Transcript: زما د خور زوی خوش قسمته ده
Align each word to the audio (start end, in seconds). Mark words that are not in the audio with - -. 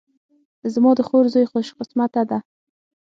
زما 0.73 0.91
د 0.97 0.99
خور 1.07 1.25
زوی 1.33 1.45
خوش 1.51 1.67
قسمته 1.77 2.21
ده 2.29 2.39